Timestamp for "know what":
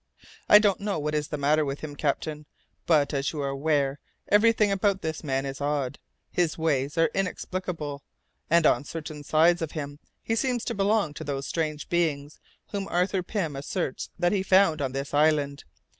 0.79-1.13